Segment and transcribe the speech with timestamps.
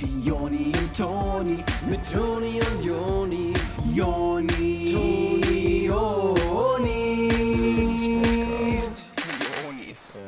[0.00, 3.52] Joni und Toni, mit Toni und Joni,
[3.92, 6.48] Joni, Toni, Joni.
[9.64, 10.20] Jonis.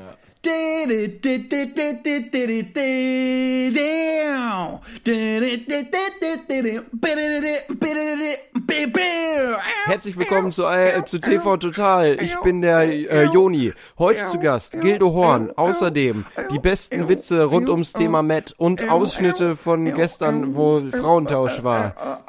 [9.87, 12.17] Herzlich willkommen zu, äh, zu TV Total.
[12.23, 13.73] Ich bin der äh, Joni.
[13.99, 15.51] Heute zu Gast Gildo Horn.
[15.57, 22.23] Außerdem die besten Witze rund ums Thema Matt und Ausschnitte von gestern, wo Frauentausch war.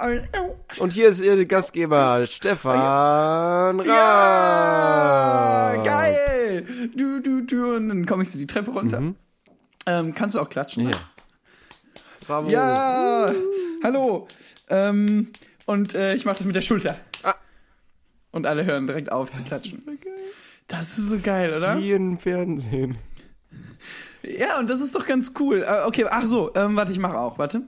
[0.79, 3.85] Und hier ist Ihr Gastgeber Stefan Raab.
[5.85, 6.65] Geil!
[6.95, 7.75] Du, du, du.
[7.75, 9.13] Und dann komme ich so die Treppe runter.
[9.85, 10.85] Ähm, kannst du auch klatschen?
[10.85, 10.91] Ne?
[10.91, 10.97] Ja.
[12.25, 12.49] Bravo.
[12.49, 13.31] Ja!
[13.83, 14.27] Hallo!
[14.69, 15.27] Ähm,
[15.65, 16.97] und äh, ich mache das mit der Schulter.
[17.23, 17.35] Ah.
[18.31, 19.83] Und alle hören direkt auf zu klatschen.
[20.67, 21.77] Das ist so geil, oder?
[21.79, 22.97] Wie im Fernsehen.
[24.23, 25.63] Ja, und das ist doch ganz cool.
[25.67, 27.63] Äh, okay, ach so, ähm, warte, ich mache auch, warte.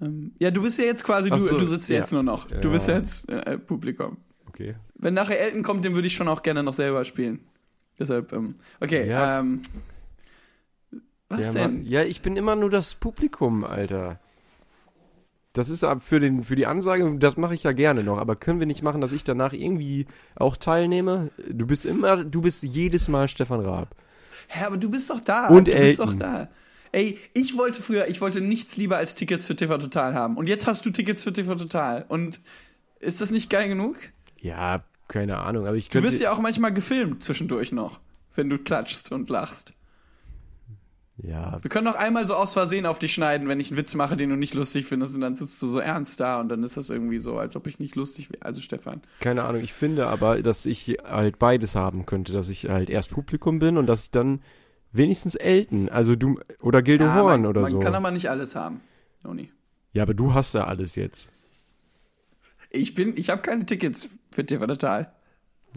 [0.00, 2.46] Ähm, ja, du bist ja jetzt quasi, du, so, du sitzt ja jetzt nur noch.
[2.46, 2.72] Du Ja.
[2.72, 4.16] bist ja jetzt äh, Publikum.
[4.48, 4.74] Okay.
[4.94, 7.40] Wenn nachher Elton kommt, den würde ich schon auch gerne noch selber spielen.
[7.98, 9.40] Deshalb, ähm, okay, Ja.
[9.40, 9.62] ähm.
[11.28, 11.62] Was denn?
[11.78, 11.84] Mann.
[11.84, 14.20] ja, ich bin immer nur das Publikum, Alter.
[15.54, 18.58] Das ist für, den, für die Ansage, das mache ich ja gerne noch, aber können
[18.58, 21.30] wir nicht machen, dass ich danach irgendwie auch teilnehme?
[21.48, 23.94] Du bist immer, du bist jedes Mal Stefan Raab.
[24.48, 25.46] Hä, aber du bist doch da.
[25.48, 26.18] Und du bist doch Elton.
[26.18, 26.48] da.
[26.90, 30.36] Ey, ich wollte früher, ich wollte nichts lieber als Tickets für TV Total haben.
[30.36, 32.04] Und jetzt hast du Tickets für TV Total.
[32.08, 32.40] Und
[33.00, 33.96] ist das nicht geil genug?
[34.40, 36.08] Ja, keine Ahnung, aber ich Du könnte.
[36.08, 38.00] wirst ja auch manchmal gefilmt zwischendurch noch,
[38.34, 39.72] wenn du klatschst und lachst.
[41.16, 43.94] Ja, Wir können auch einmal so aus Versehen auf dich schneiden, wenn ich einen Witz
[43.94, 46.62] mache, den du nicht lustig findest, und dann sitzt du so ernst da und dann
[46.64, 48.42] ist das irgendwie so, als ob ich nicht lustig wäre.
[48.42, 49.00] Also Stefan.
[49.20, 49.62] keine Ahnung.
[49.62, 53.76] Ich finde aber, dass ich halt beides haben könnte, dass ich halt erst Publikum bin
[53.78, 54.42] und dass ich dann
[54.90, 57.78] wenigstens Elton, also du oder Gildo Ja, Horn man, oder man so.
[57.78, 58.80] kann aber nicht alles haben.
[59.22, 59.50] Joni.
[59.92, 61.30] Ja, aber du hast ja alles jetzt.
[62.70, 65.12] Ich bin, ich habe keine Tickets für TV Total.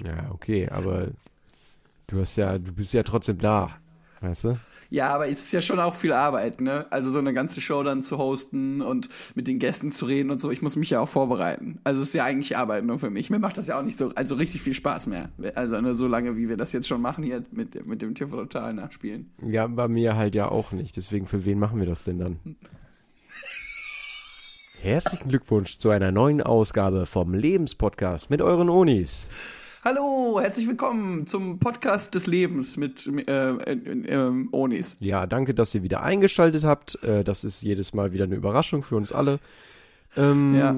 [0.03, 1.09] Ja, okay, aber
[2.07, 3.77] du hast ja, du bist ja trotzdem da,
[4.21, 4.57] weißt du?
[4.89, 6.85] Ja, aber es ist ja schon auch viel Arbeit, ne?
[6.91, 10.39] Also so eine ganze Show dann zu hosten und mit den Gästen zu reden und
[10.39, 10.51] so.
[10.51, 11.79] Ich muss mich ja auch vorbereiten.
[11.83, 13.29] Also es ist ja eigentlich Arbeit nur für mich.
[13.29, 15.29] Mir macht das ja auch nicht so, also richtig viel Spaß mehr.
[15.55, 18.37] Also ne, so lange, wie wir das jetzt schon machen hier mit, mit dem TV
[18.37, 19.31] Total nachspielen.
[19.45, 20.95] Ja, bei mir halt ja auch nicht.
[20.95, 22.39] Deswegen, für wen machen wir das denn dann?
[24.81, 29.27] Herzlichen Glückwunsch zu einer neuen Ausgabe vom Lebenspodcast mit euren Onis.
[29.89, 34.97] Hallo, herzlich willkommen zum Podcast des Lebens mit äh, äh, äh, Onis.
[34.99, 37.01] Ja, danke, dass ihr wieder eingeschaltet habt.
[37.05, 39.39] Äh, das ist jedes Mal wieder eine Überraschung für uns alle.
[40.17, 40.75] Ähm, Ja.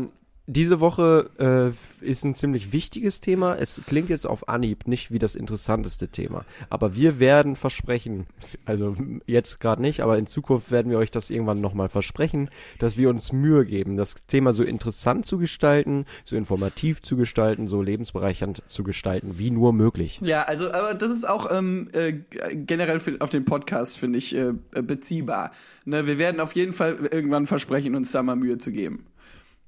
[0.52, 3.54] Diese Woche äh, ist ein ziemlich wichtiges Thema.
[3.54, 6.44] Es klingt jetzt auf Anhieb nicht wie das interessanteste Thema.
[6.72, 8.26] Aber wir werden versprechen,
[8.66, 8.96] also
[9.28, 12.50] jetzt gerade nicht, aber in Zukunft werden wir euch das irgendwann nochmal versprechen,
[12.80, 17.68] dass wir uns Mühe geben, das Thema so interessant zu gestalten, so informativ zu gestalten,
[17.68, 20.20] so lebensbereichernd zu gestalten, wie nur möglich.
[20.24, 22.14] Ja, also, aber das ist auch ähm, äh,
[22.56, 25.52] generell für, auf den Podcast, finde ich, äh, beziehbar.
[25.86, 29.06] Ne, wir werden auf jeden Fall irgendwann versprechen, uns da mal Mühe zu geben.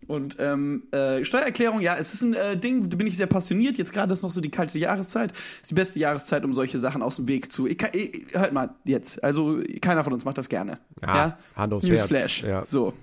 [0.07, 3.77] Und ähm, äh, Steuererklärung, ja, es ist ein äh, Ding, da bin ich sehr passioniert.
[3.77, 5.31] Jetzt gerade ist noch so die kalte Jahreszeit.
[5.61, 7.67] Ist die beste Jahreszeit, um solche Sachen aus dem Weg zu.
[7.67, 9.23] Ich, ich, hört mal jetzt.
[9.23, 10.79] Also keiner von uns macht das gerne.
[11.01, 12.43] Ah, ja, Hand aufs Newsflash.
[12.43, 12.65] ja.
[12.65, 12.93] So.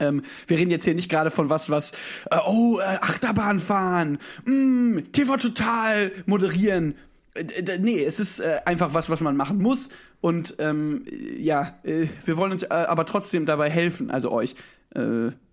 [0.00, 1.92] Ähm, wir reden jetzt hier nicht gerade von was, was,
[2.30, 6.94] äh, oh, äh, Achterbahn fahren, mm, TV Total moderieren.
[7.34, 9.90] Äh, nee, es ist äh, einfach was, was man machen muss.
[10.20, 11.04] Und ähm,
[11.36, 14.54] ja, äh, wir wollen uns äh, aber trotzdem dabei helfen, also euch.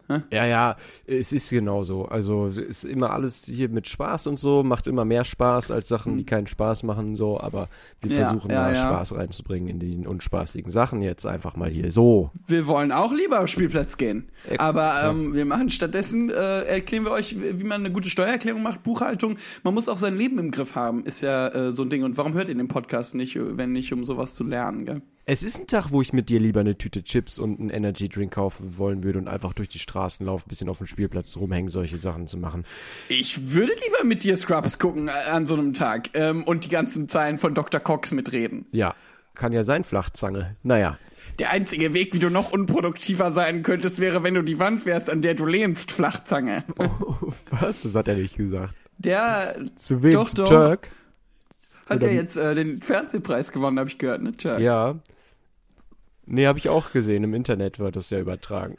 [0.08, 0.22] Hä?
[0.32, 2.06] Ja, ja, es ist genauso.
[2.06, 5.88] Also es ist immer alles hier mit Spaß und so, macht immer mehr Spaß als
[5.88, 7.70] Sachen, die keinen Spaß machen, so, aber
[8.02, 8.82] wir Ja, versuchen ja, da ja.
[8.82, 12.32] Spaß reinzubringen in die unspaßigen Sachen jetzt einfach mal hier so.
[12.48, 14.30] wir wollen auch lieber auf Spielplatz gehen.
[14.58, 18.62] Aber ähm, wir machen stattdessen, äh, erklären wir euch, wie wie man eine gute Steuererklärung
[18.62, 19.38] macht, Buchhaltung.
[19.64, 22.04] Man muss auch sein Leben im Griff haben, ist ja äh, so ein Ding.
[22.04, 25.02] Und warum hört ihr den Podcast nicht, wenn nicht, um sowas zu lernen, gell?
[25.28, 28.10] Es ist ein Tag, wo ich mit dir lieber eine Tüte Chips und einen Energy
[28.10, 31.72] Drink kaufen wollen würde und einfach durch die Straßen laufen, bisschen auf dem Spielplatz rumhängen,
[31.72, 32.64] solche Sachen zu machen.
[33.10, 36.70] Ich würde lieber mit dir Scrubs gucken äh, an so einem Tag ähm, und die
[36.70, 37.80] ganzen Zeilen von Dr.
[37.80, 38.68] Cox mitreden.
[38.72, 38.94] Ja,
[39.34, 40.58] kann ja sein, Flachzange.
[40.62, 41.00] Naja.
[41.40, 45.10] Der einzige Weg, wie du noch unproduktiver sein könntest, wäre, wenn du die Wand wärst,
[45.10, 46.64] an der du lehnst, Flachzange.
[47.50, 47.82] Was?
[47.82, 48.76] Das hat er nicht gesagt.
[49.00, 50.12] Der Zu wem?
[50.12, 50.48] Doch, doch.
[50.48, 50.90] Turk?
[51.88, 52.16] hat Oder ja wie?
[52.18, 54.34] jetzt äh, den Fernsehpreis gewonnen, habe ich gehört, ne?
[54.34, 54.62] Turks.
[54.62, 55.00] Ja.
[56.26, 57.24] Nee, habe ich auch gesehen.
[57.24, 58.76] Im Internet wird das ja übertragen.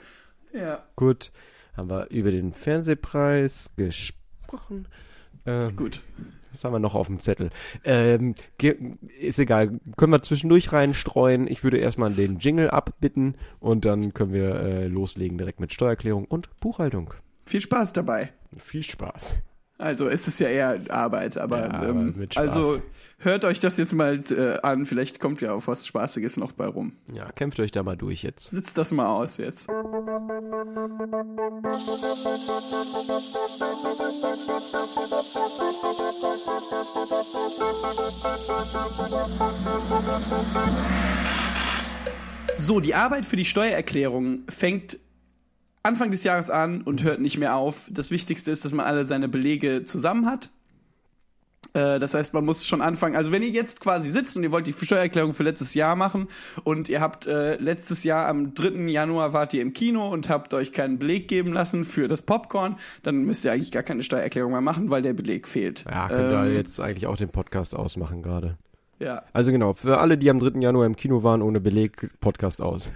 [0.53, 0.85] Ja.
[0.97, 1.31] Gut,
[1.77, 4.89] haben wir über den Fernsehpreis gesprochen.
[5.45, 6.03] Ähm, Gut.
[6.53, 7.51] Was haben wir noch auf dem Zettel?
[7.85, 8.35] Ähm,
[9.21, 9.79] ist egal.
[9.97, 11.49] Können wir zwischendurch reinstreuen.
[11.49, 16.25] Ich würde erstmal den Jingle abbitten und dann können wir äh, loslegen direkt mit Steuererklärung
[16.25, 17.13] und Buchhaltung.
[17.45, 18.33] Viel Spaß dabei.
[18.57, 19.37] Viel Spaß.
[19.79, 22.45] Also es ist ja eher Arbeit, aber, Ja, aber ähm, mit Spaß.
[22.57, 22.83] also
[23.19, 26.67] hört euch das jetzt mal äh, an, vielleicht kommt ja auf was Spaßiges noch bei
[26.67, 26.93] rum.
[27.13, 28.51] Ja, kämpft euch da mal durch jetzt.
[28.51, 29.69] Sitzt das mal aus jetzt.
[42.57, 44.99] So, die Arbeit für die Steuererklärung fängt
[45.87, 47.89] Anfang des Jahres an und hört nicht mehr auf.
[47.91, 50.51] Das Wichtigste ist, dass man alle seine Belege zusammen hat.
[51.75, 53.17] Äh, Das heißt, man muss schon anfangen.
[53.17, 56.29] Also wenn ihr jetzt quasi sitzt und ihr wollt die Steuererklärung für letztes Jahr machen
[56.65, 58.89] und ihr habt äh, letztes Jahr am 3.
[58.91, 62.77] Januar wart ihr im Kino und habt euch keinen Beleg geben lassen für das Popcorn,
[63.03, 65.85] dann müsst ihr eigentlich gar keine Steuererklärung mehr machen, weil der Beleg fehlt.
[65.91, 68.57] Ja, könnt ihr Ähm, jetzt eigentlich auch den Podcast ausmachen gerade.
[68.99, 69.23] Ja.
[69.35, 70.61] Also genau, für alle, die am 3.
[70.61, 72.91] Januar im Kino waren ohne Beleg, Podcast aus.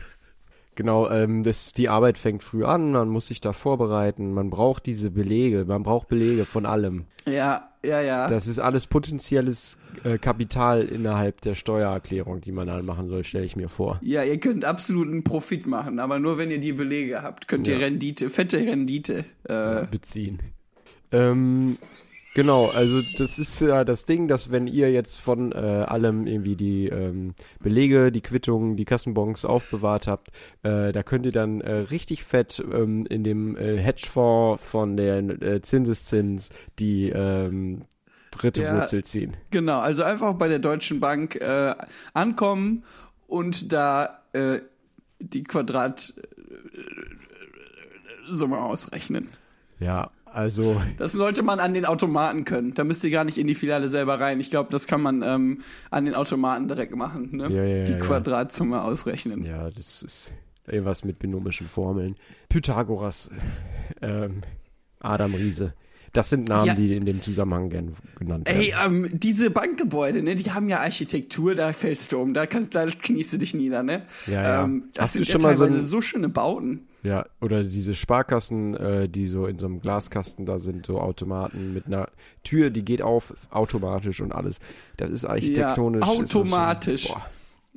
[0.80, 4.86] Genau, ähm, das, die Arbeit fängt früh an, man muss sich da vorbereiten, man braucht
[4.86, 7.04] diese Belege, man braucht Belege von allem.
[7.26, 8.28] Ja, ja, ja.
[8.28, 13.44] Das ist alles potenzielles äh, Kapital innerhalb der Steuererklärung, die man dann machen soll, stelle
[13.44, 13.98] ich mir vor.
[14.02, 17.74] ja, ihr könnt absoluten Profit machen, aber nur wenn ihr die Belege habt, könnt ihr
[17.74, 17.80] Ja.
[17.84, 19.26] Rendite, fette Rendite.
[19.44, 20.38] Äh, beziehen.
[21.12, 21.76] Ähm,
[22.34, 26.56] genau, also das ist ja das Ding, dass wenn ihr jetzt von äh, allem irgendwie
[26.56, 30.28] die ähm, Belege, die Quittungen, die Kassenbons aufbewahrt habt,
[30.62, 35.18] äh, da könnt ihr dann äh, richtig fett ähm, in dem äh, Hedgefonds von der
[35.18, 37.82] äh, Zinseszins die ähm,
[38.30, 38.76] dritte Ja.
[38.78, 39.36] Wurzel ziehen.
[39.50, 41.74] Genau, also einfach bei der Deutschen Bank äh,
[42.14, 42.84] ankommen
[43.26, 44.60] und da äh,
[45.18, 46.18] die Quadratsumme
[48.58, 49.28] ausrechnen.
[49.78, 52.74] Ja, also Das sollte man an den Automaten können.
[52.74, 54.40] Da müsst ihr gar nicht in die Filiale selber rein.
[54.40, 55.60] Ich glaube, das kann man ähm,
[55.90, 57.30] an den Automaten direkt machen.
[57.36, 57.48] Ne?
[57.50, 58.04] Ja, ja, die ja, ja.
[58.04, 59.44] Quadratsumme ausrechnen.
[59.44, 60.32] Ja, das ist
[60.66, 62.16] irgendwas mit binomischen Formeln.
[62.48, 63.30] Pythagoras,
[64.02, 64.42] ähm,
[65.00, 65.74] Adam Riese.
[66.12, 66.74] Das sind Namen, Ja.
[66.74, 68.60] die in dem Zusammenhang gern genannt werden.
[68.60, 72.74] Ey, ähm, diese Bankgebäude, ne, die haben ja Architektur, da fällst du um, da kannst,
[72.74, 74.02] da kniest du dich nieder, ne?
[74.26, 74.64] Ja, ja.
[74.64, 76.88] Ähm, das Hast du sind ja schon mal so teilweise ein- so schöne Bauten.
[77.02, 81.72] Ja, oder diese Sparkassen, äh, die so in so einem Glaskasten da sind, so Automaten
[81.72, 82.08] mit einer
[82.44, 84.58] Tür, die geht auf automatisch und alles.
[84.98, 86.02] Das ist architektonisch.
[86.06, 87.08] Ja, das schon- automatisch.
[87.08, 87.24] boah.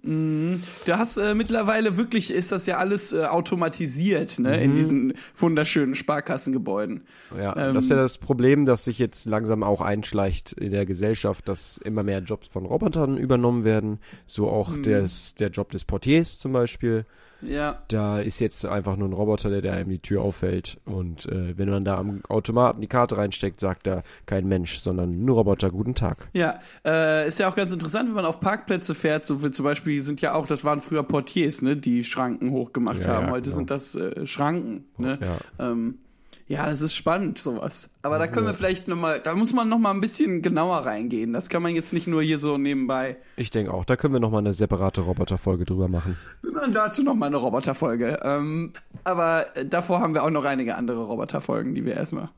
[0.05, 4.61] Du hast äh, mittlerweile wirklich, ist das ja alles äh, automatisiert, ne, Mhm.
[4.63, 7.03] in diesen wunderschönen Sparkassengebäuden.
[7.37, 10.85] Ja, Ähm, das ist ja das Problem, das sich jetzt langsam auch einschleicht in der
[10.85, 13.99] Gesellschaft, dass immer mehr Jobs von Robotern übernommen werden.
[14.25, 14.83] So auch Mhm.
[14.83, 17.05] des, der Job des Portiers zum Beispiel.
[17.47, 17.81] Ja.
[17.87, 20.77] Da ist jetzt einfach nur ein Roboter, der, der einem die Tür auffällt.
[20.85, 25.23] Und äh, wenn man da am Automaten die Karte reinsteckt, sagt da kein Mensch, sondern
[25.25, 26.27] nur Roboter, guten Tag.
[26.33, 29.63] Ja, äh, ist ja auch ganz interessant, wenn man auf Parkplätze fährt, so wie zum
[29.63, 33.25] Beispiel sind ja auch, das waren früher Portiers, ne, die Schranken hochgemacht Ja, haben.
[33.27, 33.55] ja, Heute genau.
[33.55, 35.19] sind das äh, Schranken, ne?
[35.21, 35.71] Ja.
[35.71, 35.99] Ähm,
[36.47, 37.91] ja, das ist spannend, sowas.
[38.01, 41.31] Aber da können wir vielleicht nochmal, da muss man nochmal ein bisschen genauer reingehen.
[41.31, 43.17] Das kann man jetzt nicht nur hier so nebenbei.
[43.37, 46.17] Ich denke auch, da können wir nochmal eine separate Roboterfolge drüber machen.
[46.41, 48.19] Wir machen dazu nochmal eine Roboterfolge.
[48.23, 48.73] Ähm,
[49.05, 52.29] aber äh, davor haben wir auch noch einige andere Roboterfolgen, die wir erstmal.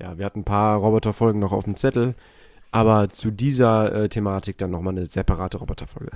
[0.00, 2.14] Ja, wir hatten ein paar Roboterfolgen noch auf dem Zettel,
[2.70, 6.10] aber zu dieser äh, Thematik dann nochmal eine separate Roboterfolge.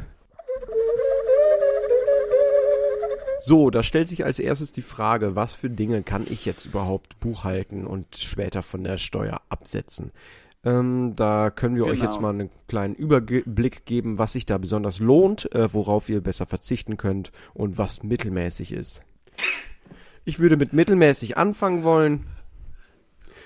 [3.43, 7.19] So, da stellt sich als erstes die Frage, was für Dinge kann ich jetzt überhaupt
[7.21, 10.13] buchhalten und später von der Steuer absetzen?
[10.63, 12.05] Ähm, da können wir euch Genau.
[12.11, 16.45] jetzt mal einen kleinen Überblick geben, was sich da besonders lohnt, äh, worauf ihr besser
[16.45, 19.03] verzichten könnt und was mittelmäßig ist.
[20.27, 22.27] Ich würde mit mittelmäßig anfangen wollen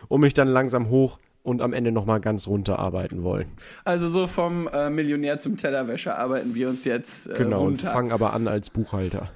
[0.08, 3.46] und mich dann langsam hoch und am Ende nochmal ganz runter arbeiten wollen.
[3.84, 7.92] Also so vom äh, Millionär zum Tellerwäscher arbeiten wir uns jetzt äh, Genau, und runter.
[7.92, 9.30] fangen aber an als Buchhalter.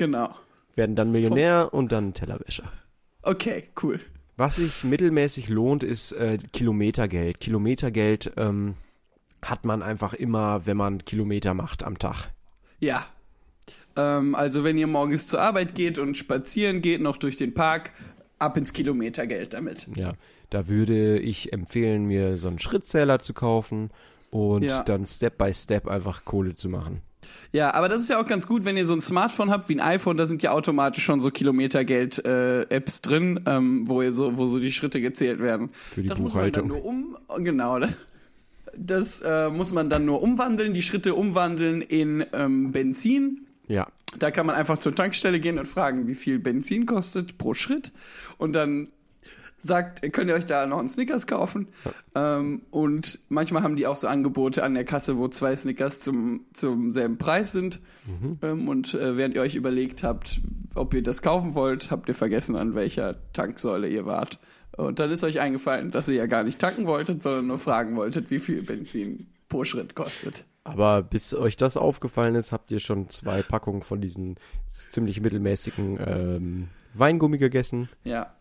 [0.00, 0.30] Genau.
[0.76, 2.72] Werden dann Millionär und dann Tellerwäscher.
[3.20, 4.00] Okay, cool.
[4.38, 7.38] Was sich mittelmäßig lohnt, ist äh, Kilometergeld.
[7.38, 8.76] Kilometergeld ähm,
[9.42, 12.30] hat man einfach immer, wenn man Kilometer macht am Tag.
[12.78, 13.04] Ja.
[13.94, 17.92] Ähm, also wenn ihr morgens zur Arbeit geht und spazieren geht, noch durch den Park,
[18.38, 19.86] ab ins Kilometergeld damit.
[19.96, 20.14] Ja,
[20.48, 23.90] da würde ich empfehlen, mir so einen Schrittzähler zu kaufen
[24.30, 24.82] und Ja.
[24.82, 27.02] dann Step by Step einfach Kohle zu machen.
[27.52, 29.74] Ja, aber das ist ja auch ganz gut, wenn ihr so ein Smartphone habt wie
[29.74, 34.46] ein iPhone, da sind ja automatisch schon so Kilometergeld-Apps drin, ähm, wo ihr so, wo
[34.46, 35.70] so die Schritte gezählt werden.
[35.72, 37.16] Für die das muss man dann Buchhaltung.
[37.26, 37.80] nur um, genau.
[38.76, 43.46] Das äh, muss man dann nur umwandeln, die Schritte umwandeln in ähm, Benzin.
[43.66, 47.54] Ja, Da kann man einfach zur Tankstelle gehen und fragen, wie viel Benzin kostet pro
[47.54, 47.92] Schritt.
[48.38, 48.88] Und dann
[49.60, 51.68] sagt, könnt ihr euch da noch einen Snickers kaufen?
[52.14, 56.46] Ähm, und manchmal haben die auch so Angebote an der Kasse, wo zwei Snickers zum,
[56.52, 57.80] zum selben Preis sind.
[58.42, 60.40] Ähm, und äh, während ihr euch überlegt habt,
[60.74, 64.38] ob ihr das kaufen wollt, habt ihr vergessen, an welcher Tanksäule ihr wart.
[64.76, 67.96] Und dann ist euch eingefallen, dass ihr ja gar nicht tanken wolltet, sondern nur fragen
[67.96, 70.44] wolltet, wie viel Benzin pro Schritt kostet.
[70.64, 74.36] Aber bis euch das aufgefallen ist, habt ihr schon zwei Packungen von diesen
[74.66, 78.34] ziemlich mittelmäßigen ähm, Weingummi gegessen Ja.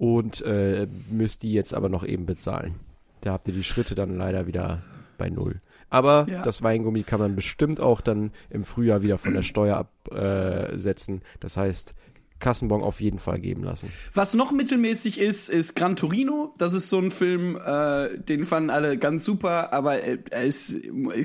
[0.00, 2.76] Und äh, müsst die jetzt aber noch eben bezahlen.
[3.20, 4.82] Da habt ihr die Schritte dann leider wieder
[5.18, 5.58] bei null.
[5.90, 6.42] Aber Ja.
[6.42, 11.20] das Weingummi kann man bestimmt auch dann im Frühjahr wieder von der Steuer absetzen.
[11.40, 11.94] Das heißt,
[12.38, 13.90] Kassenbon auf jeden Fall geben lassen.
[14.14, 16.54] Was noch mittelmäßig ist, ist Gran Torino.
[16.56, 20.76] Das ist so ein Film, äh, den fanden alle ganz super, aber er, er ist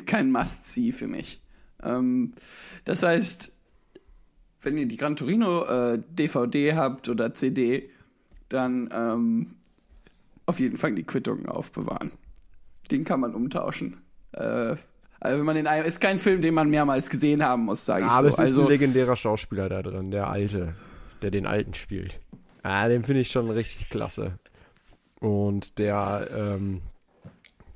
[0.05, 1.39] kein Must-See für mich.
[1.81, 2.33] Ähm,
[2.83, 3.53] das heißt,
[4.63, 7.89] wenn ihr die Gran Torino äh, DVD habt oder CD,
[8.49, 9.55] dann ähm,
[10.45, 12.11] auf jeden Fall die Quittungen aufbewahren.
[12.91, 13.97] Den kann man umtauschen.
[14.33, 14.75] Äh,
[15.19, 18.11] also wenn man den ist kein Film, den man mehrmals gesehen haben muss, sage ich
[18.11, 18.27] Aber so.
[18.27, 20.75] es ist also ein legendärer Schauspieler da drin, der Alte,
[21.21, 22.19] der den Alten spielt.
[22.61, 24.37] Ah, den finde ich schon richtig klasse.
[25.19, 26.81] Und der, ähm,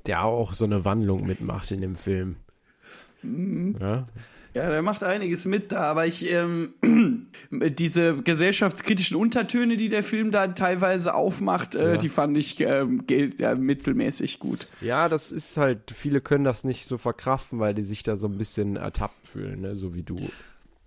[0.06, 2.36] der auch so eine Wandlung mitmacht in dem Film.
[3.22, 3.76] Mhm.
[3.80, 4.04] Ja?
[4.52, 6.72] Ja, der macht einiges mit da, aber ich, ähm,
[7.50, 11.96] diese gesellschaftskritischen Untertöne, die der Film da teilweise aufmacht, äh, Ja.
[11.96, 14.66] die fand ich ge- ja, mittelmäßig gut.
[14.80, 18.26] ja, das ist halt, viele können das nicht so verkraften, weil die sich da so
[18.26, 19.76] ein bisschen ertappt fühlen, ne?
[19.76, 20.16] so wie du.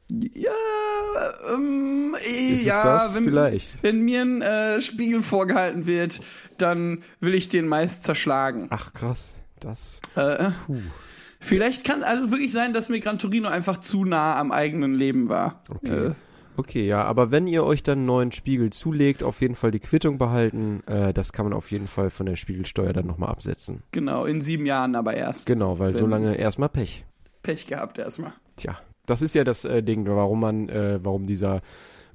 [0.09, 0.51] Ja,
[1.53, 3.15] ähm, äh, ja, das?
[3.15, 3.81] wenn, Vielleicht.
[3.81, 6.19] wenn mir ein äh, Spiegel vorgehalten wird,
[6.57, 8.67] dann will ich den meist zerschlagen.
[8.69, 10.01] Ach krass, das.
[10.15, 10.77] Äh, Puh.
[11.43, 15.29] Vielleicht kann also wirklich sein, dass mir Gran Torino einfach zu nah am eigenen Leben
[15.29, 15.61] war.
[15.69, 16.07] Okay.
[16.07, 16.11] Äh,
[16.55, 19.79] Okay, ja, aber wenn ihr euch dann einen neuen Spiegel zulegt, auf jeden Fall die
[19.79, 20.81] Quittung behalten.
[20.85, 23.81] Äh, das kann man auf jeden Fall von der Spiegelsteuer dann nochmal absetzen.
[23.91, 25.47] genau, in sieben Jahren aber erst.
[25.47, 27.05] Genau, weil so lange erstmal Pech.
[27.41, 28.33] Pech gehabt erstmal.
[28.55, 31.61] Tja, das ist ja das äh, Ding, warum man, äh, warum dieser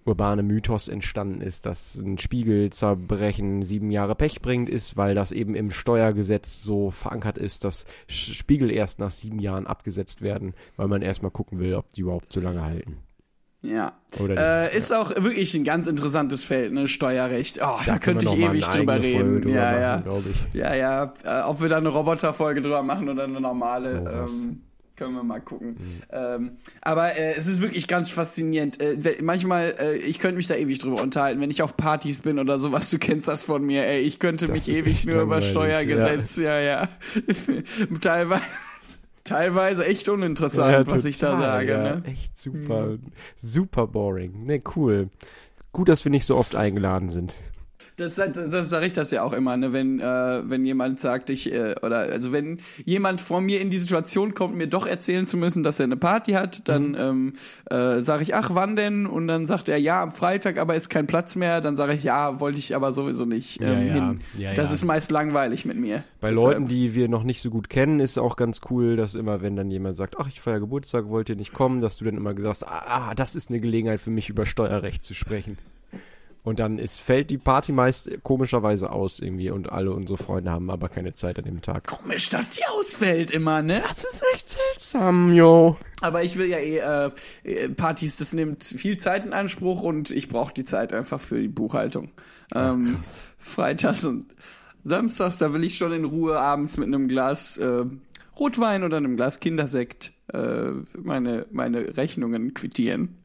[0.05, 5.55] urbane Mythos entstanden ist, dass ein Spiegelzerbrechen sieben Jahre Pech bringt, ist, weil das eben
[5.55, 11.03] im Steuergesetz so verankert ist, dass Spiegel erst nach sieben Jahren abgesetzt werden, weil man
[11.03, 12.99] erstmal gucken will, ob die überhaupt so lange halten.
[13.63, 13.99] Ja.
[14.17, 16.87] Äh, ist auch wirklich ein ganz interessantes Feld, ne?
[16.87, 17.59] Steuerrecht.
[17.61, 19.43] Oh, da, können könnte ich ewig drüber reden.
[19.43, 20.75] drüber ja, machen, ja.
[20.75, 21.15] Ja, ja.
[21.25, 24.45] Äh, ob wir da eine Roboterfolge drüber machen oder eine normale, Sowas.
[24.45, 24.63] ähm,
[24.99, 25.77] können wir mal gucken.
[25.79, 26.03] Mhm.
[26.11, 26.51] Ähm,
[26.83, 28.81] aber äh, es ist wirklich ganz faszinierend.
[28.83, 32.39] Äh, manchmal, äh, ich könnte mich da ewig drüber unterhalten, wenn ich auf Partys bin
[32.39, 32.91] oder sowas.
[32.91, 34.01] Du kennst das von mir, ey.
[34.01, 36.89] Ich könnte Das mich ewig nur über Steuergesetz, ja, ja.
[38.01, 38.43] teilweise,
[39.25, 41.73] teilweise echt uninteressant, was ich da total, sage.
[41.73, 41.83] ja.
[41.83, 41.97] Ne?
[41.97, 42.05] Mhm.
[42.13, 42.99] Echt super,
[43.37, 44.45] super boring.
[44.45, 45.05] Ne, cool.
[45.73, 47.35] Gut, dass wir nicht so oft eingeladen sind.
[47.99, 49.73] Das, das, das sage ich das ja auch immer, ne?
[49.75, 50.05] wenn, äh,
[50.49, 54.55] wenn jemand sagt, ich, äh, oder also wenn jemand vor mir in die Situation kommt,
[54.57, 56.97] mir doch erzählen zu müssen, dass er eine Party hat, dann Mhm.
[56.97, 57.33] ähm,
[57.71, 59.07] äh, sage ich, ach, wann denn?
[59.07, 61.61] Und dann sagt er, ja, am Freitag, aber ist kein Platz mehr.
[61.61, 63.93] Dann sage ich, ja, wollte ich aber sowieso nicht ähm, Ja, ja.
[63.95, 64.19] hin.
[64.39, 66.05] Ja, das ist meist langweilig mit mir.
[66.21, 69.17] Bei Deshalb- Leuten, die wir noch nicht so gut kennen, ist auch ganz cool, dass
[69.17, 72.05] immer, wenn dann jemand sagt, ach, ich feiere Geburtstag, wollt ihr nicht kommen, dass du
[72.05, 75.59] dann immer gesagt hast, ah, das ist eine Gelegenheit für mich, über Steuerrecht zu sprechen.
[76.49, 80.71] Und dann ist, fällt die Party meist komischerweise aus irgendwie und alle unsere Freunde haben
[80.71, 81.87] aber keine Zeit an dem Tag.
[81.87, 83.83] Komisch, dass die ausfällt immer, ne?
[83.87, 85.77] Das ist echt seltsam, jo.
[86.01, 87.11] Aber ich will ja eh äh,
[87.45, 91.39] äh, Partys, das nimmt viel Zeit in Anspruch und ich brauche die Zeit einfach für
[91.39, 92.13] die Buchhaltung.
[92.55, 92.97] Ähm,
[93.39, 94.35] Freitags und
[94.85, 97.85] Samstags, da will ich schon in Ruhe abends mit einem Glas äh,
[98.41, 103.19] Rotwein oder einem Glas Kindersekt äh, meine, meine Rechnungen quittieren.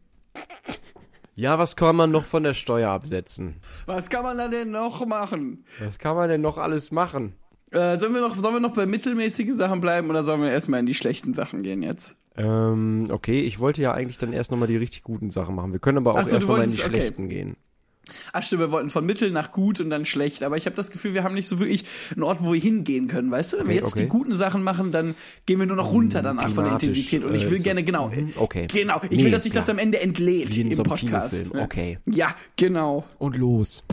[1.36, 3.56] Ja, was kann man noch von der Steuer absetzen?
[3.86, 5.66] Was kann man da denn noch machen?
[5.80, 7.34] Was kann man denn noch alles machen?
[7.72, 10.80] Äh, sollen, wir noch, sollen wir noch bei mittelmäßigen Sachen bleiben oder sollen wir erstmal
[10.80, 12.16] in die schlechten Sachen gehen jetzt?
[12.38, 15.72] Ähm, okay, ich wollte ja eigentlich dann erst nochmal die richtig guten Sachen machen.
[15.72, 16.90] Wir können aber auch so, erst du nochmal in die okay.
[16.90, 17.58] schlechten gehen.
[18.34, 20.92] Ach stimmt, wir wollten von mittel nach gut und dann schlecht, aber ich habe das
[20.92, 23.60] Gefühl, wir haben nicht so wirklich einen Ort, wo wir hingehen können, weißt du?
[23.60, 24.04] Wenn wir jetzt okay.
[24.04, 27.34] die guten Sachen machen, dann gehen wir nur noch runter danach von der Intensität und
[27.34, 28.68] ich äh, will gerne, genau, Mhm, okay.
[28.72, 31.44] genau, ich Nee, will, dass sich das am Ende entlädt im so Podcast.
[31.44, 32.00] Kinofilm, okay.
[32.06, 33.06] Ja, genau.
[33.18, 33.84] Und los.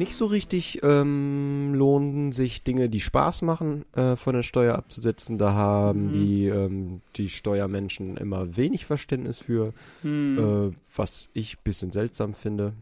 [0.00, 5.36] Nicht so richtig ähm, lohnen sich Dinge, die Spaß machen, äh, von der Steuer abzusetzen.
[5.36, 6.12] Da haben Mhm.
[6.14, 10.70] die, ähm, die Steuermenschen immer wenig Verständnis für, Hm.
[10.72, 12.72] äh, was ich ein bisschen seltsam finde.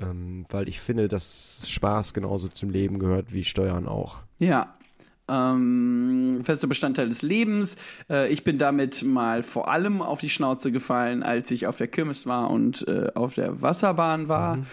[0.00, 4.18] Ähm, weil ich finde, dass Spaß genauso zum Leben gehört wie Steuern auch.
[4.40, 4.74] Ja.
[5.28, 7.76] ähm, fester Bestandteil des Lebens.
[8.10, 11.86] Äh, ich bin damit mal vor allem auf die Schnauze gefallen, als ich auf der
[11.88, 14.56] Kirmes war und äh, auf der Wasserbahn war.
[14.58, 14.66] Mhm.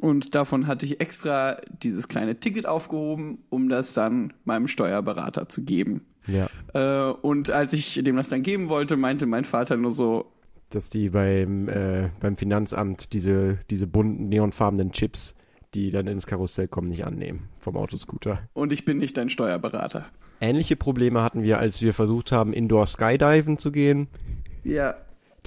[0.00, 5.62] Und davon hatte ich extra dieses kleine Ticket aufgehoben, um das dann meinem Steuerberater zu
[5.62, 6.02] geben.
[6.26, 6.48] Ja.
[6.74, 10.30] Äh, und als ich dem das dann geben wollte, meinte mein Vater nur so,
[10.70, 15.34] Dass die beim, äh, beim Finanzamt diese, diese bunten, neonfarbenen Chips,
[15.74, 18.40] die dann ins Karussell kommen, nicht annehmen vom Autoscooter.
[18.52, 20.06] und ich bin nicht dein Steuerberater.
[20.40, 24.08] Ähnliche Probleme hatten wir, als wir versucht haben, Indoor Skydiven zu gehen.
[24.62, 24.94] Ja,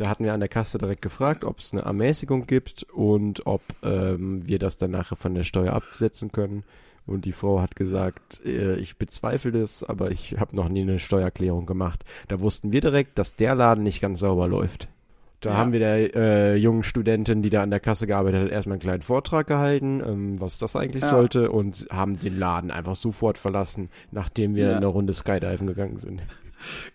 [0.02, 3.62] Da hatten wir an der Kasse direkt gefragt, ob es eine Ermäßigung gibt und ob
[3.84, 6.64] ähm, wir das dann nachher von der Steuer absetzen können.
[7.06, 10.98] Und die Frau hat gesagt, äh, ich bezweifle das, aber ich habe noch nie eine
[10.98, 12.04] Steuererklärung gemacht.
[12.30, 14.88] Da wussten wir direkt, dass der Laden nicht ganz sauber läuft.
[15.40, 15.58] Da Ja.
[15.58, 18.82] haben wir der äh, jungen Studentin, die da an der Kasse gearbeitet hat, erstmal einen
[18.82, 21.10] kleinen Vortrag gehalten, ähm, was das eigentlich Ja.
[21.12, 24.78] sollte und haben den Laden einfach sofort verlassen, nachdem wir Ja.
[24.78, 26.24] eine Runde Skydiven gegangen sind.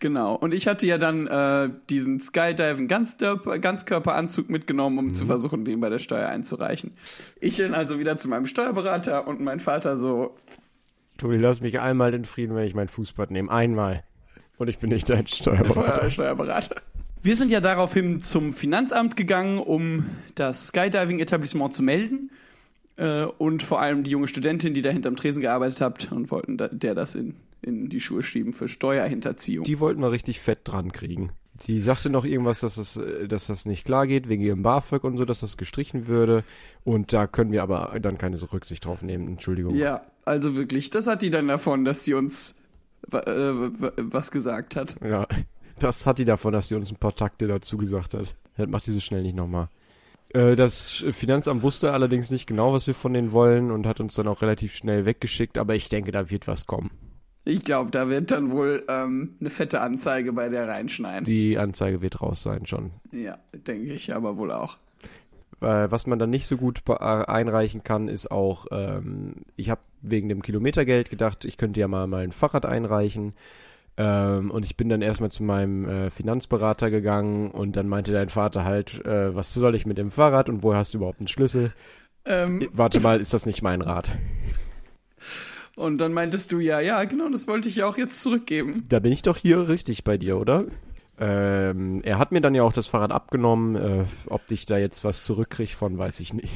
[0.00, 0.34] Genau.
[0.34, 5.80] Und ich hatte ja dann äh, diesen Skydiven Ganzkörper, Ganzkörperanzug mitgenommen, um zu versuchen, den
[5.80, 6.92] bei der Steuer einzureichen.
[7.40, 10.34] Ich dann also wieder zu meinem Steuerberater und mein Vater so,
[11.18, 13.50] Tobi, lass mich einmal in Frieden, wenn ich mein Fußbad nehme.
[13.50, 14.04] Einmal.
[14.58, 15.98] Und ich bin nicht dein Steuerberater.
[15.98, 16.76] Steuer- Steuerberater.
[17.22, 22.30] Wir sind ja daraufhin zum Finanzamt gegangen, um das Skydiving-Etablissement zu melden.
[22.98, 26.56] Äh, und vor allem die junge Studentin, die da hinterm Tresen gearbeitet hat, und wollten
[26.56, 27.34] da, der das in,
[27.66, 29.64] in die Schuhe schieben für Steuerhinterziehung.
[29.64, 31.30] Die wollten wir richtig fett dran kriegen.
[31.58, 35.04] Sie sagte noch irgendwas, dass das, äh, dass das nicht klar geht, wegen ihrem BAföG
[35.04, 36.44] und so, dass das gestrichen würde.
[36.84, 39.26] Und da können wir aber dann keine Rücksicht drauf nehmen.
[39.28, 39.74] Entschuldigung.
[39.74, 42.56] Ja, also wirklich, das hat die dann davon, dass sie uns
[43.10, 44.96] äh, wa- was gesagt hat.
[45.02, 45.26] Ja.
[45.78, 48.34] Das hat die davon, dass sie uns ein paar Takte dazu gesagt hat.
[48.56, 49.68] Das macht die so schnell nicht nochmal.
[50.34, 54.14] Äh, Das Finanzamt wusste allerdings nicht genau, was wir von denen wollen und hat uns
[54.14, 56.90] dann auch relativ schnell weggeschickt, aber ich denke, da wird was kommen.
[57.48, 61.24] Ich glaube, da wird dann wohl ähm, eine fette Anzeige bei der reinschneiden.
[61.24, 62.90] Die Anzeige wird raus sein schon.
[63.12, 64.78] Ja, denke ich aber wohl auch.
[65.60, 69.80] Äh, was man dann nicht so gut äh, einreichen kann, ist auch, ähm, ich habe
[70.02, 73.32] wegen dem Kilometergeld gedacht, ich könnte ja mal, mal ein Fahrrad einreichen.
[73.96, 78.28] Ähm, und ich bin dann erstmal zu meinem äh, Finanzberater gegangen und dann meinte dein
[78.28, 81.28] Vater halt, äh, was soll ich mit dem Fahrrad und woher hast du überhaupt einen
[81.28, 81.72] Schlüssel?
[82.24, 84.10] Ähm, Warte mal, ist das nicht mein Rat?
[85.76, 88.84] und dann meintest du, ja, ja, genau, das wollte ich ja auch jetzt zurückgeben.
[88.88, 90.64] Da bin ich doch hier richtig bei dir, oder?
[91.18, 93.76] Ähm, er hat mir dann ja auch das Fahrrad abgenommen.
[93.76, 96.52] Äh, ob ich da jetzt was zurückkriege von, weiß ich nicht.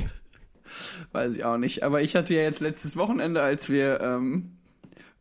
[1.12, 1.82] Weiß ich auch nicht.
[1.82, 4.52] Aber ich hatte ja jetzt letztes Wochenende, als wir ähm,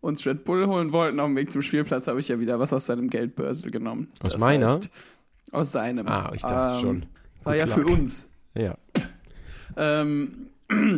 [0.02, 2.74] uns Red Bull holen wollten auf dem Weg zum Spielplatz, habe ich ja wieder was
[2.74, 4.10] aus seinem Geldbörsel genommen.
[4.22, 4.76] Aus meiner?
[4.76, 4.92] heißt,
[5.52, 6.08] aus seinem.
[6.08, 7.06] Ah, ich dachte Ähm, schon.
[7.44, 7.92] War Good ja für luck.
[7.92, 8.30] uns.
[8.56, 8.76] Ja,
[9.78, 10.50] Ähm,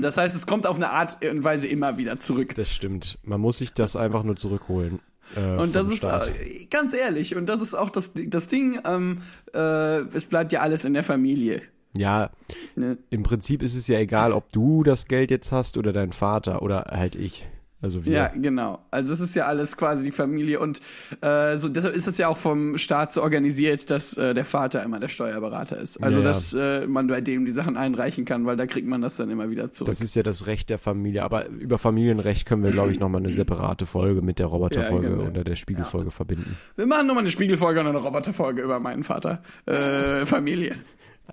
[0.01, 2.53] das heißt, es kommt auf eine Art und Weise immer wieder zurück.
[2.55, 3.17] das stimmt.
[3.23, 4.99] Man muss sich das einfach nur zurückholen.
[5.35, 6.29] Äh, Und das vom ist Staat.
[6.29, 9.19] äh, ganz ehrlich, und das ist auch das, das Ding, ähm,
[9.53, 11.61] äh, es bleibt ja alles in der Familie.
[11.97, 12.31] Ja,
[12.75, 12.97] Ne?
[13.09, 16.61] im Prinzip ist es ja egal, ob du das Geld jetzt hast oder dein Vater
[16.61, 17.47] oder halt ich.
[17.81, 18.11] Also wir.
[18.13, 18.79] Ja, genau.
[18.91, 20.81] Also es ist ja alles quasi die Familie und
[21.21, 24.83] äh, so deshalb ist es ja auch vom Staat so organisiert, dass äh, der Vater
[24.83, 26.01] immer der Steuerberater ist.
[26.03, 26.29] Also Ja, ja.
[26.29, 29.31] dass äh, man bei dem die Sachen einreichen kann, weil da kriegt man das dann
[29.31, 29.89] immer wieder zurück.
[29.89, 31.23] Das ist ja das Recht der Familie.
[31.23, 35.15] Aber über Familienrecht können wir, glaube ich, nochmal eine separate Folge mit der Roboterfolge Ja,
[35.15, 35.29] genau.
[35.29, 36.55] oder der Spiegelfolge verbinden.
[36.75, 39.41] Wir machen nochmal eine Spiegelfolge und eine Roboterfolge über meinen Vater.
[39.65, 40.75] Äh, Familie.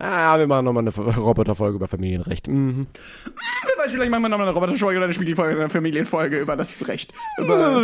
[0.01, 2.47] Ah, wir machen nochmal eine Roboterfolge über Familienrecht.
[2.47, 2.87] Mhm.
[3.25, 6.87] Wer weiß, vielleicht machen wir nochmal eine Roboterfolge oder eine Spiegelfolge eine Familienfolge über das
[6.87, 7.13] Recht.
[7.37, 7.75] Über,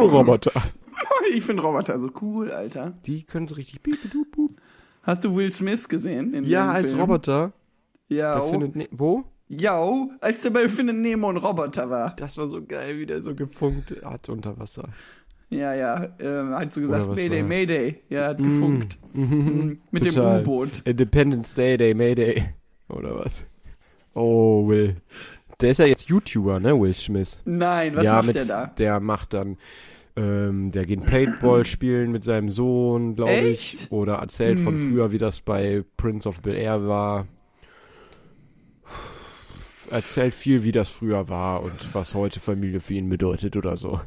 [0.00, 0.50] Roboter.
[1.32, 2.94] ich finde Roboter so cool, Alter.
[3.06, 3.80] Die können so richtig.
[5.02, 6.44] Hast du Will Smith gesehen?
[6.44, 7.02] Ja, als Film?
[7.02, 7.52] Roboter.
[8.08, 9.24] Ja, ne wo?
[9.48, 12.16] ja, als der bei Findet Nemo ein Roboter war.
[12.16, 14.88] Das war so geil, wie der so gefunkt hat unter Wasser.
[15.54, 17.48] Ja, ja, ähm, hat so gesagt, Mayday, war?
[17.48, 18.00] Mayday.
[18.08, 18.98] Ja, hat gefunkt.
[19.12, 19.78] Mhm.
[19.90, 20.42] Mit Total.
[20.42, 20.82] dem U-Boot.
[20.84, 22.44] Independence Day, Day, Mayday.
[22.88, 23.44] Oder was?
[24.14, 24.96] Oh, Will.
[25.60, 27.38] Der ist ja jetzt YouTuber, ne, Will Smith.
[27.44, 28.66] Nein, was ja, macht mit, der da?
[28.66, 29.56] Der macht dann,
[30.16, 33.86] ähm, der geht Paintball spielen mit seinem Sohn, glaube ich.
[33.90, 34.90] Oder erzählt von Hm.
[34.90, 37.26] früher, wie das bei Prince of Bel Air war.
[39.90, 44.00] Erzählt viel, wie das früher war und was heute Familie für ihn bedeutet oder so.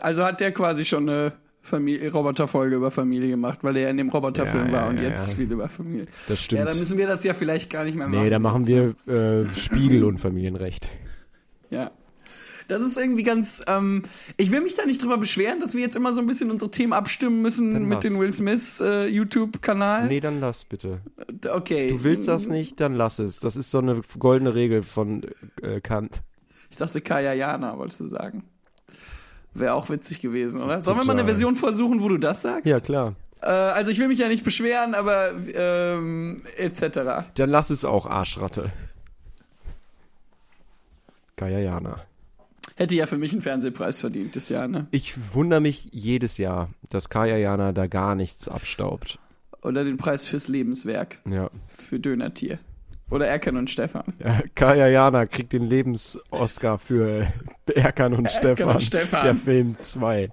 [0.00, 4.08] Also hat der quasi schon eine Familie, Roboterfolge über Familie gemacht, weil er in dem
[4.08, 6.06] Roboterfilm Ja, war ja, und ja, jetzt viel über Familie.
[6.28, 6.58] Das stimmt.
[6.58, 8.22] Ja, dann müssen wir das ja vielleicht gar nicht mehr machen.
[8.22, 10.88] nee, da machen wir äh, Spiegel und Familienrecht.
[11.70, 11.90] Ja.
[12.68, 14.02] Das ist irgendwie ganz, ähm,
[14.36, 16.70] ich will mich da nicht drüber beschweren, dass wir jetzt immer so ein bisschen unsere
[16.70, 18.04] Themen abstimmen müssen Dann mit was?
[18.04, 20.06] dem Will Smith äh, YouTube-Kanal.
[20.06, 21.00] Nee, dann lass bitte.
[21.50, 21.88] Okay.
[21.88, 23.40] Du willst das nicht, dann lass es.
[23.40, 25.22] Das ist so eine goldene Regel von
[25.62, 26.22] äh, Kant.
[26.70, 28.44] Ich dachte Kaya Jana, wolltest du sagen.
[29.54, 30.80] Wäre auch witzig gewesen, oder?
[30.80, 32.66] Sollen wir mal eine Version versuchen, wo du das sagst?
[32.66, 33.14] Ja, klar.
[33.42, 37.26] Äh, also ich will mich ja nicht beschweren, aber ähm, etc.
[37.34, 38.70] Dann lass es auch Arschratte.
[41.36, 42.00] Kajayana.
[42.76, 44.86] Hätte ja für mich einen Fernsehpreis verdient, das Jahr, ne?
[44.90, 49.18] Ich wundere mich jedes Jahr, dass Kajayana da gar nichts abstaubt.
[49.62, 51.50] Oder den Preis fürs Lebenswerk Ja.
[51.68, 52.58] für Dönertier.
[53.12, 54.04] Oder Erkan und Stefan.
[54.18, 57.26] ja Kajayana kriegt den Lebens-Oscar für
[57.74, 58.68] Erkan und Stefan.
[58.70, 59.24] und Stefan.
[59.24, 60.30] Der Film 2.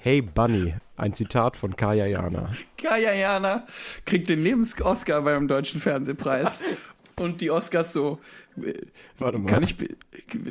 [0.00, 2.50] Hey Bunny, ein Zitat von Kajayana.
[2.80, 3.64] Kaya Jana
[4.06, 6.62] kriegt den Lebens-Oscar beim Deutschen Fernsehpreis.
[7.16, 8.18] Und die Oscars so,
[8.60, 8.72] äh,
[9.18, 9.46] Warte mal.
[9.46, 9.76] kann ich,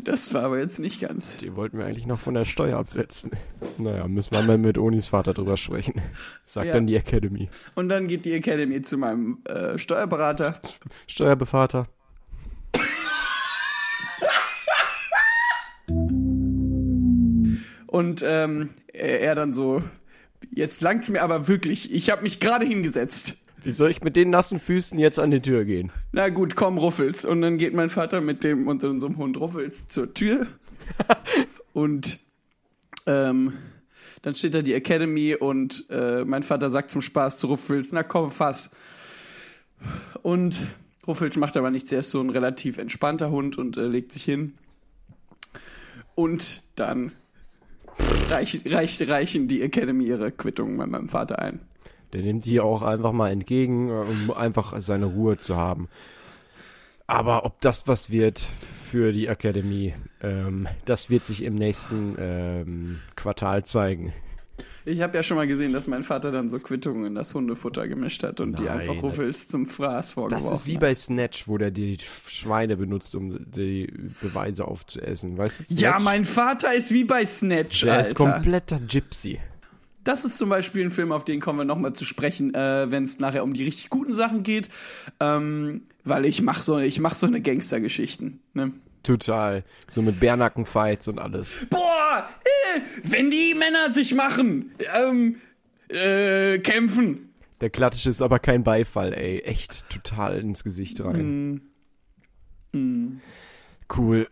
[0.04, 1.38] das war aber jetzt nicht ganz.
[1.40, 3.32] Die wollten wir eigentlich noch von der Steuer absetzen.
[3.78, 6.02] Naja, müssen wir mal mit Onis Vater drüber sprechen.
[6.46, 6.74] Sagt Ja.
[6.74, 7.50] dann die Academy.
[7.76, 10.62] Und dann geht die Academy zu meinem äh, Steuerberater.
[11.08, 11.88] Steuerbevater.
[17.88, 19.84] Und ähm, er, er dann so,
[20.52, 23.36] jetzt langt's mir aber wirklich, ich habe mich gerade hingesetzt.
[23.64, 25.92] Wie soll ich mit den nassen Füßen jetzt an die Tür gehen?
[26.12, 27.24] Na gut, komm, Ruffels.
[27.24, 30.48] Und dann geht mein Vater mit dem und unserem Hund Ruffels zur Tür.
[31.74, 32.20] und
[33.06, 33.54] ähm,
[34.22, 38.04] dann steht da die Academy und äh, mein Vater sagt zum Spaß zu Ruffels, na
[38.04, 38.72] komm, fass.
[40.22, 40.60] Und
[41.08, 44.24] Ruffels macht aber nichts, er ist so ein relativ entspannter Hund und äh, legt sich
[44.24, 44.56] hin.
[46.16, 47.14] Und dann
[48.30, 51.62] reich, reich, reichen die Academy ihre Quittung bei meinem Vater ein.
[52.14, 55.90] Der nimmt die auch einfach mal entgegen, um einfach seine Ruhe zu haben.
[57.08, 58.48] Aber ob das was wird
[58.90, 64.14] für die Academy, ähm, das wird sich im nächsten ähm, Quartal zeigen.
[64.86, 67.88] Ich habe ja schon mal gesehen, dass mein Vater dann so Quittungen in das Hundefutter
[67.88, 70.82] gemischt hat und die Nein, einfach Ruffels zum Fraß vorgeworfen Das ist wie hat.
[70.82, 71.98] bei Snatch, wo der die
[72.28, 73.88] Schweine benutzt, um die
[74.22, 75.38] Beweise aufzuessen.
[75.38, 75.64] Weißt du?
[75.64, 75.82] Snatch?
[75.82, 78.34] Ja, mein Vater ist wie bei Snatch, Der ist Alter.
[78.34, 79.40] kompletter Gypsy.
[80.04, 83.04] Das ist zum Beispiel ein Film, auf den kommen wir nochmal zu sprechen, äh, wenn
[83.06, 84.70] es nachher um die richtig guten Sachen geht.
[85.20, 88.42] Ähm, weil ich mach so, ich mach so eine Gangstergeschichten.
[88.54, 88.72] Ne?
[89.04, 89.64] Total.
[89.90, 91.66] So mit Bärnackenfights und alles.
[91.70, 92.28] Boah,
[92.76, 95.38] äh, wenn die Männer sich machen, ähm,
[95.90, 97.30] äh, kämpfen.
[97.62, 99.40] Der Klatsch ist aber kein Beifall, ey.
[99.40, 101.62] Echt total ins Gesicht rein.
[103.96, 104.28] Cool.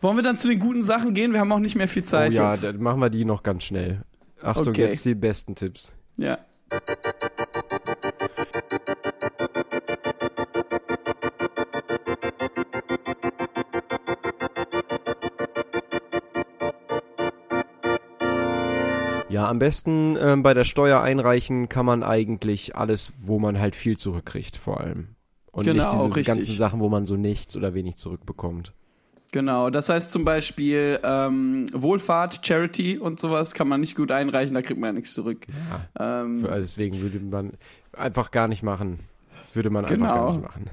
[0.00, 1.32] Wollen wir dann zu den guten Sachen gehen?
[1.32, 2.64] Wir haben auch nicht mehr viel Oh Zeit ja, jetzt.
[2.64, 4.02] dann machen wir die noch ganz schnell.
[4.42, 4.82] Achtung, Okay.
[4.82, 5.92] jetzt die besten Tipps.
[6.16, 6.38] Ja.
[19.28, 23.74] Ja, am besten ähm, bei der Steuer einreichen kann man eigentlich alles, wo man halt
[23.74, 25.08] viel zurückkriegt, vor allem.
[25.50, 28.74] Und Genau, nicht diese ganzen Sachen, wo man so nichts oder wenig zurückbekommt.
[29.32, 34.54] Genau, das heißt zum Beispiel ähm, Wohlfahrt, Charity und sowas kann man nicht gut einreichen,
[34.54, 35.46] da kriegt man ja nichts zurück.
[35.98, 37.52] Ähm, Für- Also deswegen würde man
[37.92, 38.98] einfach gar nicht machen.
[39.54, 40.14] Würde man einfach Genau.
[40.14, 40.70] gar nicht machen.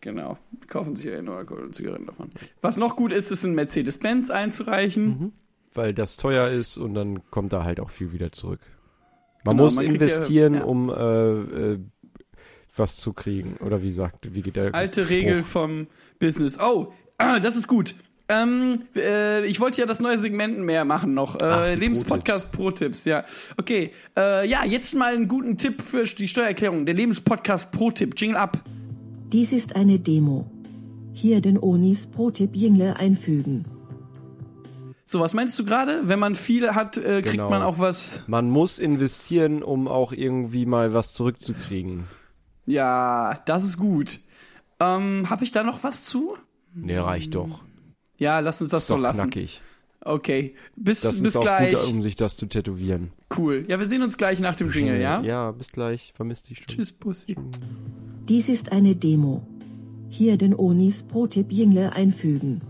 [0.00, 2.30] genau, kaufen sich ja nur Alkohol und Zigaretten davon.
[2.62, 5.32] Was noch gut ist, ist ein Mercedes-Benz einzureichen.
[5.74, 8.60] Weil das teuer ist und dann kommt da halt auch viel wieder zurück.
[9.44, 10.64] Man Genau, muss man kriegt ja- investieren, ja.
[10.64, 10.94] um äh,
[11.74, 11.78] äh,
[12.74, 13.56] was zu kriegen.
[13.58, 15.10] Oder wie sagt, wie geht der Alte Spruch?
[15.14, 15.86] Regel vom
[16.18, 16.58] Business.
[16.60, 17.94] Oh, ah, das ist gut.
[18.30, 21.40] Ähm, äh, ich wollte ja das neue Segment mehr machen noch.
[21.40, 23.24] Äh, Lebenspodcast Pro-Tipps, ja.
[23.56, 26.84] Okay, äh, ja, jetzt mal einen guten Tipp für die Steuererklärung.
[26.84, 28.14] Der Lebenspodcast Pro-Tipp.
[28.20, 28.58] Jingle ab.
[29.32, 30.50] Dies ist eine Demo.
[31.14, 33.64] Hier den Onis Pro-Tipp Jingle einfügen.
[35.06, 36.02] So, was meinst du gerade?
[36.04, 37.48] Wenn man viel hat, äh, kriegt Genau.
[37.48, 38.24] man auch was.
[38.26, 42.04] Man muss investieren, um auch irgendwie mal was zurückzukriegen.
[42.66, 44.20] Ja, das ist gut.
[44.80, 46.36] Ähm, hab ich da noch was zu?
[46.80, 47.62] Nee, reicht doch.
[48.18, 49.20] Ja, lass uns das Ist so doch lassen.
[49.30, 49.60] knackig.
[50.00, 51.74] Okay, bis, Das bis ist auch gleich.
[51.74, 53.10] gut, um sich das zu tätowieren.
[53.36, 53.64] Cool.
[53.68, 55.20] Ja, wir sehen uns gleich nach dem Jingle, ja?
[55.22, 56.12] Ja, bis gleich.
[56.14, 56.66] Vermisst dich schon.
[56.68, 57.36] Tschüss, Pussy.
[58.28, 59.46] Dies ist eine Demo.
[60.08, 62.62] Hier den Onis Pro-Tipp Jingle einfügen.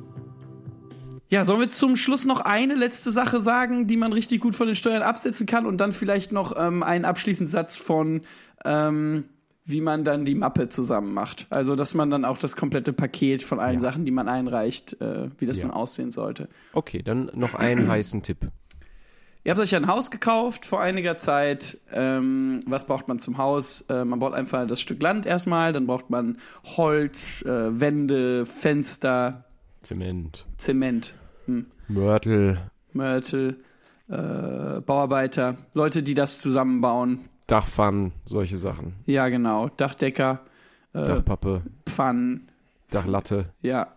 [1.30, 4.66] Ja, sollen wir zum Schluss noch eine letzte Sache sagen, die man richtig gut von
[4.66, 8.22] den Steuern absetzen kann und dann vielleicht noch ähm, einen abschließenden Satz von,
[8.64, 9.24] ähm,
[9.68, 11.46] wie man dann die Mappe zusammen macht.
[11.50, 13.80] Also, dass man dann auch das komplette Paket von allen Ja.
[13.80, 15.64] Sachen, die man einreicht, äh, wie das Ja.
[15.66, 16.48] dann aussehen sollte.
[16.72, 18.48] Okay, dann noch einen heißen Tipp.
[19.44, 21.78] Ihr habt euch ein Haus gekauft vor einiger Zeit.
[21.92, 23.82] Ähm, was braucht man zum Haus?
[23.82, 26.38] Äh, man braucht einfach das Stück Land erstmal, dann braucht man
[26.76, 29.44] Holz, äh, Wände, Fenster,
[29.82, 30.44] Zement.
[30.58, 31.14] Zement,
[31.46, 32.58] hm, Mörtel.
[32.92, 33.56] Mörtel,
[34.08, 37.20] äh, Bauarbeiter, Leute, die das zusammenbauen.
[37.48, 38.94] Dachpfannen, solche Sachen.
[39.06, 39.68] Ja, genau.
[39.76, 40.40] Dachdecker,
[40.92, 42.48] äh, Dachpappe, Pfannen,
[42.90, 43.46] Dachlatte.
[43.62, 43.88] ja.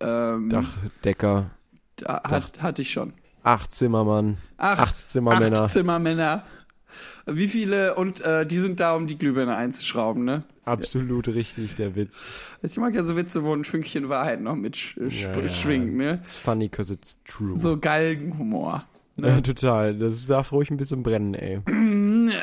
[0.00, 1.50] Ähm, Dachdecker,
[1.96, 3.12] da, hat, hatte ich schon.
[3.42, 5.62] acht Zimmermann, Ach, acht Zimmermänner.
[5.62, 6.44] Acht Zimmermänner.
[7.26, 7.96] Wie viele?
[7.96, 10.44] Und äh, die sind da, um die Glühbirne einzuschrauben, ne?
[10.64, 12.56] Absolut richtig, der Witz.
[12.62, 15.48] Ich mag ja so Witze, wo ein Fünkchen Wahrheit noch mit sch Ja, ja, ja.
[15.48, 16.14] schwingt, ne?
[16.22, 17.58] It's funny cause it's true.
[17.58, 18.84] So Galgenhumor.
[19.16, 19.42] Ja, Ne?
[19.42, 19.98] total.
[19.98, 21.60] Das darf ruhig ein bisschen brennen, ey.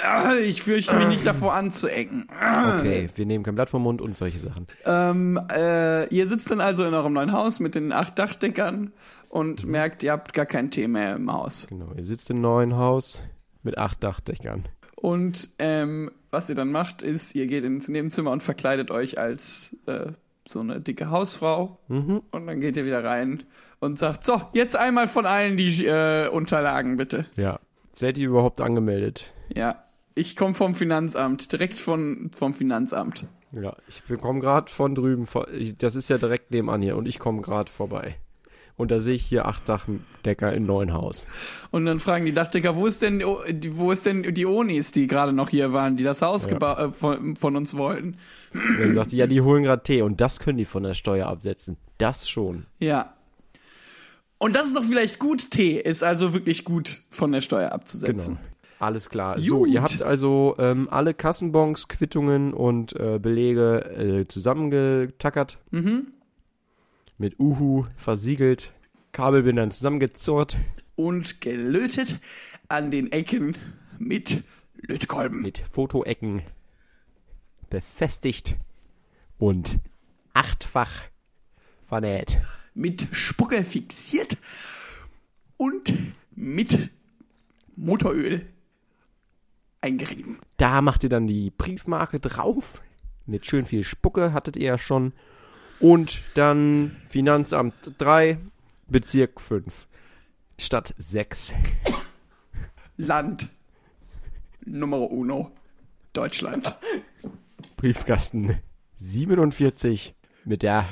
[0.04, 2.28] Ah, Ich fürchte mich nicht davor anzuecken.
[2.30, 4.66] Okay, wir nehmen kein Blatt vom Mund und solche Sachen.
[4.86, 8.94] Ähm, äh, ihr sitzt dann also in eurem neuen Haus mit den acht Dachdeckern
[9.30, 11.68] und merkt, ihr habt gar kein Tee mehr im Haus.
[11.70, 13.20] Genau, ihr sitzt im neuen Haus
[13.64, 14.68] mit acht Dachdächern.
[14.96, 19.78] Und ähm, was ihr dann macht, ist, ihr geht ins Nebenzimmer und verkleidet euch als
[19.88, 20.12] äh,
[20.48, 21.80] so eine dicke Hausfrau.
[21.88, 22.22] Mhm.
[22.32, 23.44] Und dann geht ihr wieder rein
[23.80, 27.26] und sagt, so, jetzt einmal von allen die äh, Unterlagen bitte.
[27.36, 27.60] Ja.
[27.92, 29.32] Seid ihr überhaupt angemeldet?
[29.54, 29.84] Ja,
[30.16, 33.26] ich komme vom Finanzamt, direkt von, vom Finanzamt.
[33.52, 35.28] Ja, ich komme gerade von drüben.
[35.78, 38.16] Das ist ja direkt nebenan hier und ich komme gerade vorbei.
[38.78, 41.26] Und da sehe ich hier acht Dachdecker in neuen Haus.
[41.72, 45.08] Und dann fragen die Dachdecker, wo ist denn, die- wo ist denn die Onis, die
[45.08, 48.18] gerade noch hier waren, die das Haus geba- äh, von, von uns wollten?
[48.54, 50.94] Und dann sagt die, ja, die holen gerade Tee und das können die von der
[50.94, 51.78] Steuer absetzen.
[52.00, 52.66] Das schon.
[52.80, 53.14] Ja.
[54.40, 55.52] Und das ist doch vielleicht gut.
[55.52, 58.36] Tee ist also wirklich gut von der Steuer abzusetzen.
[58.36, 58.48] Genau.
[58.80, 59.40] Alles klar.
[59.40, 59.70] So, Gut.
[59.70, 63.86] ihr habt also ähm, alle Kassenbons, Quittungen und äh, Belege
[64.22, 65.60] äh, zusammengetackert.
[65.72, 66.08] Mhm.
[67.18, 68.74] Mit Uhu versiegelt,
[69.14, 70.58] Kabelbindern zusammengezurrt,
[70.98, 72.20] Und gelötet
[72.68, 73.56] an den Ecken
[73.98, 74.44] mit
[74.76, 75.42] Lötkolben.
[75.42, 76.42] mit Fotoecken
[77.70, 78.58] befestigt
[79.38, 79.80] und
[80.34, 80.92] achtfach
[81.84, 82.40] vernäht.
[82.74, 84.38] Mit Spucke fixiert
[85.58, 85.94] und
[86.36, 86.90] mit
[87.78, 88.46] Motoröl
[89.86, 90.40] eingerieben.
[90.58, 92.82] Da macht ihr dann die Briefmarke drauf.
[93.26, 95.14] Mit schön viel Spucke hattet ihr ja schon.
[95.80, 98.38] Und dann Finanzamt 3,
[98.88, 99.88] Bezirk 5.
[100.58, 101.54] Stadt 6.
[102.98, 103.48] Land
[104.66, 105.52] Nummer uno.
[106.14, 106.76] Deutschland.
[107.76, 108.58] Briefkasten
[109.00, 110.86] 47 mit der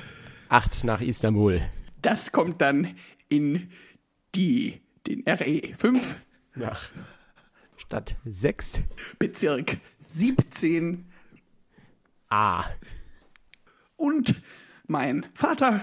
[0.49, 1.61] 8 nach Istanbul.
[2.01, 2.95] Das kommt dann
[3.29, 3.69] in
[4.35, 6.25] die, den RE 5,
[6.55, 6.89] Nach
[7.85, 8.79] Stadt 6
[9.19, 11.05] Bezirk 17
[12.29, 12.63] A.
[13.95, 14.35] und
[14.87, 15.81] mein Vater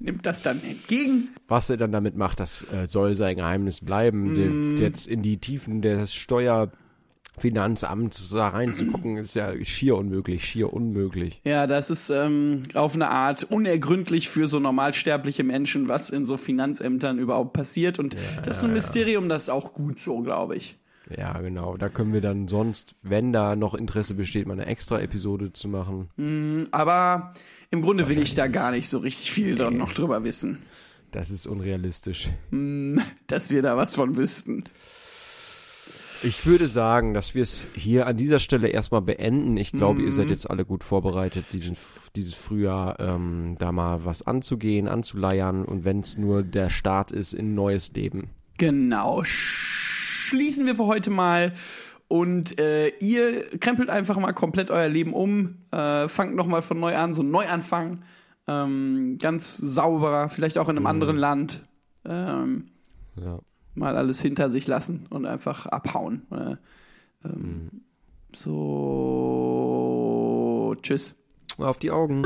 [0.00, 1.28] nimmt das dann entgegen.
[1.48, 4.34] Was er dann damit macht, das äh, soll sein Geheimnis bleiben.
[4.34, 11.40] Der- Jetzt in die Tiefen des Steuerfinanzamts da reinzugucken, ist ja schier unmöglich, schier unmöglich.
[11.44, 16.36] Ja, das ist ähm, auf eine Art unergründlich für so normalsterbliche Menschen, was in so
[16.36, 17.98] Finanzämtern überhaupt passiert.
[17.98, 20.78] Und das ist ein Mysterium, das ist auch gut so, glaube ich.
[21.16, 21.76] Ja, genau.
[21.76, 25.68] Da können wir dann sonst, wenn da noch Interesse besteht, mal eine extra Episode zu
[25.68, 26.68] machen.
[26.72, 27.34] Aber
[27.70, 30.62] im Grunde will ich da gar nicht so richtig viel dann noch drüber wissen,
[31.12, 32.30] Das ist unrealistisch.
[33.26, 34.64] dass wir da was von wüssten.
[36.22, 39.58] Ich würde sagen, dass wir es hier an dieser Stelle erstmal beenden.
[39.58, 40.12] Ich glaube, ihr Mhm.
[40.12, 41.76] seid jetzt alle gut vorbereitet, diesen,
[42.16, 47.34] dieses Frühjahr ähm, da mal was anzugehen, anzuleiern und wenn es nur der Start ist
[47.34, 48.30] in ein neues Leben.
[48.56, 49.22] Genau.
[50.34, 51.52] Schließen wir für heute mal.
[52.08, 55.58] Und äh, ihr krempelt einfach mal komplett euer Leben um.
[55.70, 58.02] Äh, fangt nochmal von neu an, so ein Neuanfang.
[58.48, 61.64] Ähm, ganz sauberer, vielleicht auch in einem anderen Land.
[62.04, 62.66] Ähm,
[63.14, 63.38] Ja.
[63.74, 66.26] mal alles hinter sich lassen und einfach abhauen.
[66.32, 66.56] Äh,
[67.24, 67.70] ähm,
[68.34, 68.74] So,
[70.82, 71.14] tschüss.
[71.58, 72.24] Auf die Augen.